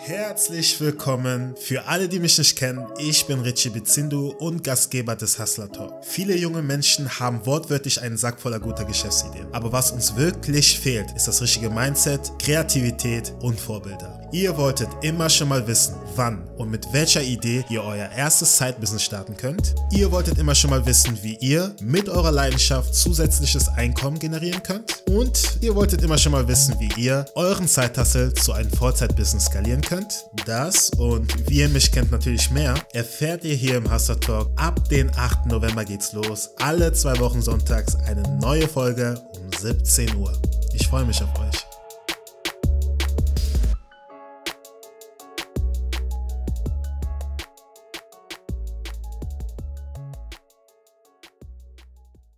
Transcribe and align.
Herzlich 0.00 0.80
willkommen. 0.80 1.54
Für 1.56 1.86
alle, 1.86 2.08
die 2.08 2.20
mich 2.20 2.38
nicht 2.38 2.56
kennen, 2.56 2.86
ich 2.98 3.26
bin 3.26 3.40
Richie 3.40 3.68
Bezindu 3.68 4.28
und 4.38 4.62
Gastgeber 4.62 5.16
des 5.16 5.38
Hustler 5.40 5.70
Talk. 5.70 6.04
Viele 6.04 6.36
junge 6.36 6.62
Menschen 6.62 7.18
haben 7.18 7.44
wortwörtlich 7.44 8.00
einen 8.00 8.16
Sack 8.16 8.40
voller 8.40 8.60
guter 8.60 8.84
Geschäftsideen. 8.84 9.52
Aber 9.52 9.72
was 9.72 9.90
uns 9.90 10.14
wirklich 10.14 10.78
fehlt, 10.78 11.10
ist 11.16 11.26
das 11.26 11.42
richtige 11.42 11.68
Mindset, 11.68 12.32
Kreativität 12.38 13.34
und 13.40 13.58
Vorbilder. 13.58 14.27
Ihr 14.30 14.58
wolltet 14.58 14.90
immer 15.00 15.30
schon 15.30 15.48
mal 15.48 15.66
wissen, 15.66 15.94
wann 16.14 16.46
und 16.58 16.70
mit 16.70 16.92
welcher 16.92 17.22
Idee 17.22 17.64
ihr 17.70 17.82
euer 17.82 18.10
erstes 18.10 18.58
Side-Business 18.58 19.02
starten 19.02 19.34
könnt. 19.34 19.74
Ihr 19.90 20.12
wolltet 20.12 20.36
immer 20.36 20.54
schon 20.54 20.68
mal 20.68 20.84
wissen, 20.84 21.18
wie 21.22 21.36
ihr 21.36 21.74
mit 21.80 22.10
eurer 22.10 22.30
Leidenschaft 22.30 22.94
zusätzliches 22.94 23.68
Einkommen 23.68 24.18
generieren 24.18 24.62
könnt. 24.62 25.02
Und 25.08 25.58
ihr 25.62 25.74
wolltet 25.74 26.02
immer 26.02 26.18
schon 26.18 26.32
mal 26.32 26.46
wissen, 26.46 26.78
wie 26.78 26.90
ihr 27.00 27.24
euren 27.36 27.66
Side-Hustle 27.66 28.34
zu 28.34 28.52
einem 28.52 28.70
Vollzeit-Business 28.70 29.46
skalieren 29.46 29.80
könnt. 29.80 30.26
Das 30.44 30.90
und 30.90 31.48
wie 31.48 31.60
ihr 31.60 31.70
mich 31.70 31.90
kennt 31.90 32.10
natürlich 32.10 32.50
mehr, 32.50 32.74
erfährt 32.92 33.44
ihr 33.44 33.54
hier 33.54 33.76
im 33.76 33.90
Hustler 33.90 34.20
Talk. 34.20 34.50
Ab 34.56 34.90
den 34.90 35.10
8. 35.16 35.46
November 35.46 35.86
geht's 35.86 36.12
los. 36.12 36.50
Alle 36.58 36.92
zwei 36.92 37.18
Wochen 37.18 37.40
sonntags 37.40 37.96
eine 37.96 38.22
neue 38.40 38.68
Folge 38.68 39.18
um 39.40 39.50
17 39.58 40.16
Uhr. 40.16 40.38
Ich 40.74 40.86
freue 40.86 41.06
mich 41.06 41.22
auf 41.22 41.30
euch. 41.38 41.77